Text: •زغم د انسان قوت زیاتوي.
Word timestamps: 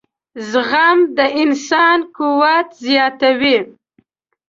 •زغم 0.49 0.97
د 1.17 1.19
انسان 1.41 1.99
قوت 2.17 2.67
زیاتوي. 2.85 3.57